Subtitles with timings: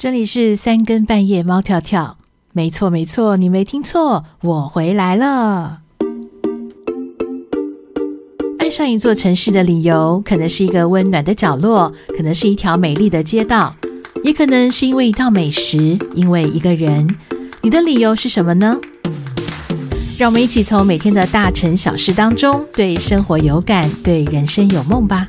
[0.00, 2.18] 这里是三更半夜，猫跳跳。
[2.52, 5.80] 没错，没错，你没听错，我回来了。
[8.60, 13.74] 爱上一座城市的理由，可能是一个温暖的角落，可能是一条美丽的街道，
[14.22, 17.16] 也可能是因为一道美食，因为一个人。
[17.62, 18.78] 你的理由是什么呢？
[20.16, 25.28] 让我们一起从每天的大城小事当中，对生活有感，对人生有梦吧。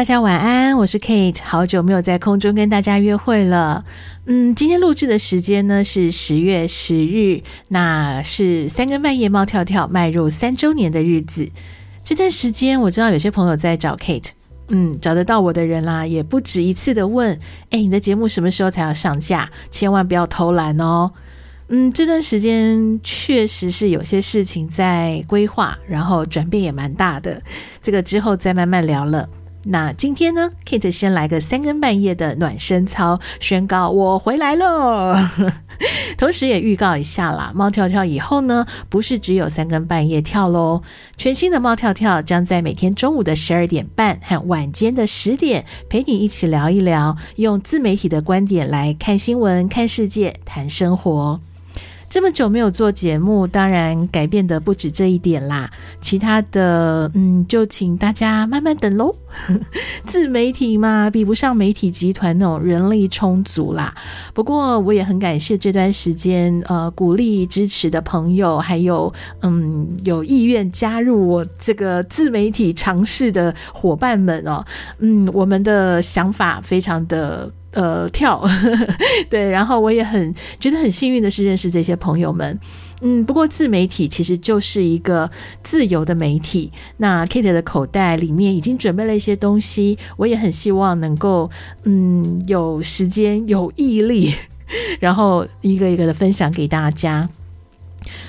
[0.00, 3.84] 大家晚安，我是 Kate，好久没有在空中跟大家约会了。
[4.24, 11.50] 嗯，今天录制的时间呢是十月十日，那是三更半夜猫跳跳迈入三周年的日子。
[12.02, 14.30] 这段时间我知道有些朋友在找 Kate，
[14.68, 19.50] 嗯，找得到我的人啦，也不止一次的问，哎，你的节目什么时候才要上架？
[19.70, 21.10] 千万不要偷懒哦。
[21.68, 27.42] 嗯，这段时间确实是有些事情在规划，然后转变也蛮大的，
[27.82, 29.28] 这个之后再慢慢聊了。
[29.64, 35.14] 那今天呢，Kate 先来个三更半夜的暖身操，宣告我回来喽。
[36.16, 40.82] 同时也预告一下啦，猫跳跳以后呢，不是只有三更半夜跳喽，
[41.16, 51.40] 全新的猫跳跳将在每天中午的十二点半和晚间的十点，陪你一起聊一聊，用自媒体的观点来看新闻、看世界、谈生活。
[52.10, 55.70] 这么久没有做节目，当然改变的不止这一点啦。
[56.00, 59.14] 其他的，嗯，就请大家慢慢等喽。
[60.04, 63.94] 自媒体嘛，比不上媒体集团那种人力充足啦。
[64.34, 74.64] 不过我也很感谢这段时间呃鼓励支持的朋友，还有嗯有意愿加入我这个自媒体尝试的伙伴们哦。
[74.98, 77.48] 嗯，我们的想法非常的。
[77.72, 78.42] 呃，跳，
[79.30, 82.58] 对，然后我也很觉得很幸运的是认识这些朋友们，
[83.00, 85.30] 嗯，不过自媒体其实就是一个
[85.62, 86.72] 自由的媒体。
[86.96, 91.48] 那 Kate 的口袋里面已经准备了一些东西，我也很希望能够，
[91.84, 94.34] 嗯，有时间有毅力，
[94.98, 97.28] 然后一个一个的分享给大家。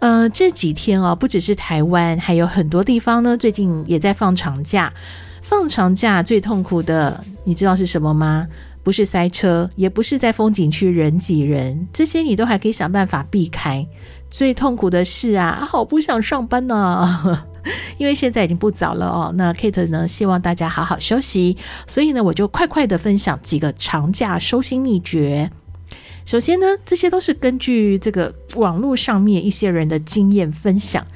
[0.00, 4.92] 呃，这几天哦，不只是台湾，还有很多地方呢，最近也在放长假。
[5.40, 8.46] 放长假最痛苦的，你知道是什么吗？
[8.82, 13.86] 不是塞车，也不是在风景区人挤人，这些你都还可以想办法避开。
[14.30, 17.46] 最痛苦的是啊，好不想上班呢、啊，
[17.98, 19.32] 因为现在已经不早了哦。
[19.36, 21.56] 那 Kate 呢，希望大家好好休息，
[21.86, 25.50] 所以呢，我就快快的分享几个长假收心秘诀。
[26.24, 31.06] 首先呢，这些都是根据这个网络上面一些人的经验分享。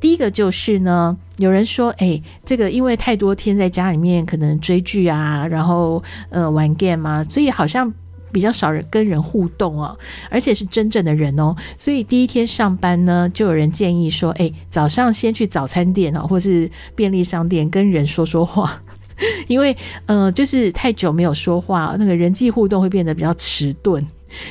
[0.00, 7.92] 第一个就是呢，有人说，哎，这个因为太多天在家里面，可能追剧啊，然后呃玩 game 啊，所以好像
[8.30, 9.98] 比较少人跟人互动哦，
[10.30, 18.80] 而且是真正的人哦，所以第一天上班呢，就有人建议说，哎，早上先去早餐店哦，或是便利商店跟人说说话，
[19.48, 24.04] 因为呃，就是太久没有说话，那个人际互动会变得比较迟钝。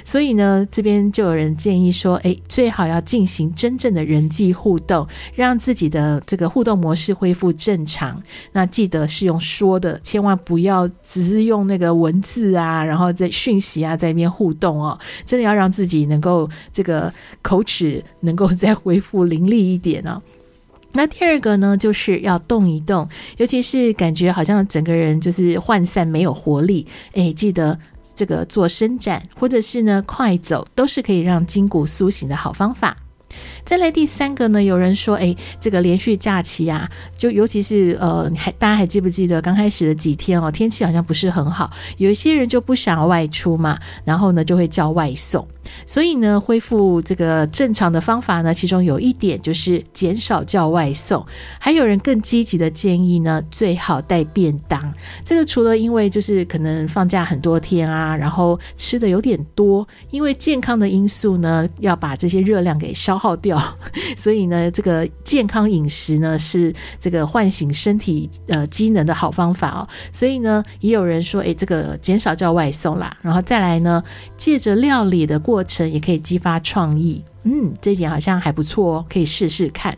[0.05, 8.21] 所以呢，这边就有人建议说，诶，最好要进行真正的人际互动，让自己的这个互动模式恢复正常。
[8.51, 14.97] 那记得是用说的，千万不要只是用那个文字啊，然后在讯息啊，在那边互动哦。
[15.25, 20.21] 真的要让自己能够这个口齿能够再恢复伶俐一点哦。
[20.93, 23.07] 那第二个呢，就是要动一动，
[23.37, 27.79] 尤其是感觉好像整个人就是涣散没有活力，诶，记得。
[28.15, 32.95] 这个做伸展，或者是呢快走，都是可以让筋骨苏醒的好方法。
[33.63, 45.47] 再来第三个呢，有人说，哎，这个连续假期啊，就尤其是呃，还大家还记不记得刚开始的几天哦，天气好像不是很好，有一些人就不想要外出嘛，然后呢就会叫外送。
[45.85, 51.25] 所以呢，恢复这个正常的方法呢，其中有一点就是减少叫外送。
[51.57, 54.93] 还有人更积极的建议呢，最好带便当。
[55.23, 63.57] 这个除了因为就是可能放假很多天啊，然后吃的有点多，因为健康的因素呢，要把这些热量给消耗掉。
[64.17, 69.87] 所以呢，这个健康饮食呢，是这个唤醒身体呃机能的好方法哦。
[70.11, 74.03] 所以呢，也有人说，诶，这个减少叫外送啦，然后再来呢，
[74.35, 79.97] 借着料理的过程也可以激发创意，嗯，这一点好像还不错哦，可以试试看。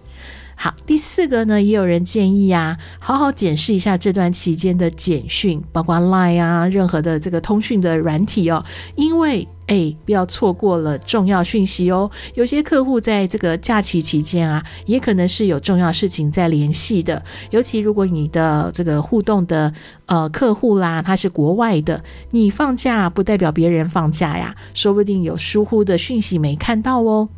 [0.55, 8.63] 好，第四个呢，也有人建议啊，好好检视一下这段期间的简讯，包括 Line 啊，任何的这个通讯的软体哦，
[8.95, 9.47] 因为。
[9.67, 12.11] 哎，不要错过了重要讯息哦！
[12.35, 17.23] 有些客户在这个假期期间啊，也可能是有重要事情在联系的。
[17.49, 19.73] 尤其如果你的这个互动的
[20.05, 27.29] 呃客户啦，他是国外的，你放假不代表别人放假呀，说不定有疏忽的讯息没看到哦。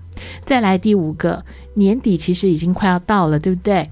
[0.43, 1.45] 再来第五个，
[1.75, 3.89] 年底其实已经快要到了，对不对？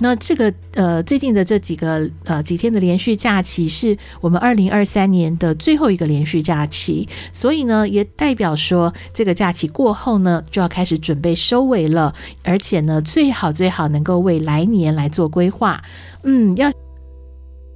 [0.00, 15.82] 那这个呃，最近的这几个呃几天的连续假期，是我们二零二三年的最后一个连续假期，所以呢，也代表说这个假期过后呢，就要开始准备收尾了，而且呢，最好最好能够为来年来做规划，
[16.24, 16.70] 嗯，要。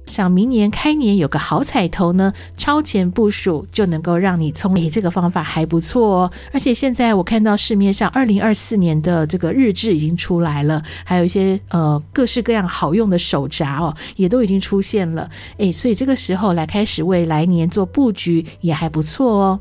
[0.05, 4.89] 想明年开年有个好彩头呢，超前部署就能够让你聪明。
[4.89, 6.31] 这个方法还不错哦。
[6.53, 15.29] 而且现在我看到市面上二零二四年的这个日志已经出来了，还有一些呃各式各样好用的手札哦，也都已经出现了。
[15.57, 19.59] 诶，所以这个时候来开始为来年做布局也还不错哦。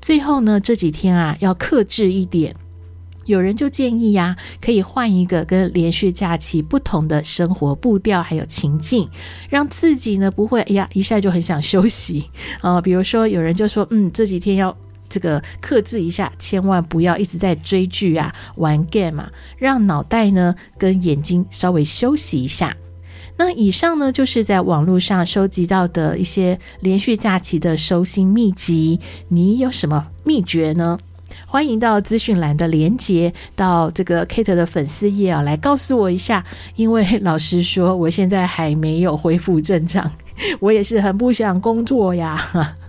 [0.00, 2.54] 最后呢，这几天啊要克制一点。
[3.30, 9.08] 有人就建议呀，可以换一个跟连续假期不同的生活步调，还有情境，
[9.48, 12.26] 让自己呢不会哎呀一下就很想休息
[12.60, 12.80] 啊。
[12.82, 14.76] 比如说，有人就说，嗯，这几天要
[15.08, 22.76] 这个克制一下，千万不要一直在追剧啊、玩 game 啊，让脑袋呢跟眼睛稍微休息一下。
[23.36, 30.98] 那以上呢就是在网络上收集到的一些连续假期的收心秘籍，你有什么秘诀呢？
[31.50, 36.44] 欢迎到资讯栏的连接，到这个 Kate 的粉丝页啊，来告诉我一下。
[36.76, 40.08] 因为老实说，我现在还没有恢复正常，
[40.60, 42.40] 我也是很不想工作呀。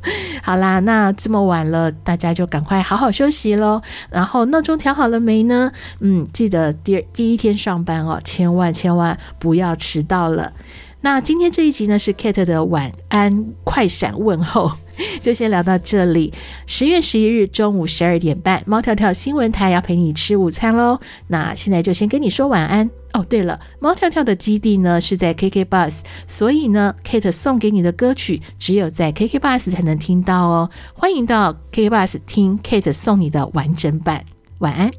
[0.45, 3.81] 好啦，那这么晚了，大家就赶快好好休息喽。
[4.11, 5.71] 然后闹钟调好了没呢？
[5.99, 10.53] 嗯，记得第第一天上班哦，千万千万不要迟到了。
[11.01, 14.73] 那今天这一集呢，是 Kate 的晚安快闪问候。
[15.21, 16.33] 就先聊到这里。
[16.65, 20.99] 十月十一日中午十二点半，猫跳跳新闻台要陪你吃午餐喽。
[21.27, 23.25] 那现在就先跟你说晚安哦。
[23.27, 30.69] 对了，猫跳跳的基地呢是在 KK Bus，所以呢，Kate 送给你的歌曲只有在 KK Bus 才能听到哦。
[30.93, 34.25] 欢迎到 KK Bus 听 Kate 送你的完整版。
[34.59, 34.91] 晚安。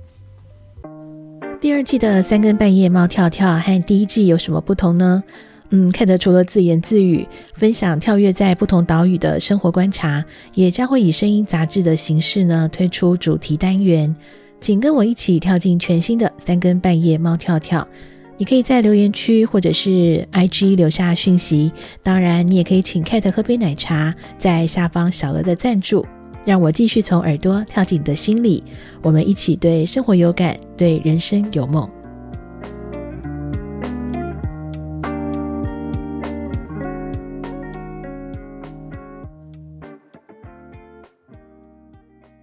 [1.61, 5.23] 第二季的三更半夜，猫跳跳和第一季有什么不同呢？
[5.75, 10.23] 嗯，Kate 除了自言自语分享跳跃在不同岛屿的生活观察，
[10.55, 14.15] 也将会以声音杂志的形式呢推出主题单元，
[14.61, 17.89] 请跟我一起跳进全新的三更半夜猫跳跳。
[18.37, 21.73] 你可以在留言区或者是 IG 留下讯息，
[22.03, 26.05] 当然你也可以请 Kate 喝杯奶茶，在下方小额的赞助，
[26.45, 28.63] 让我继续从耳朵跳进你的心里，
[29.01, 31.89] 我们一起对生活有感，对人生有梦。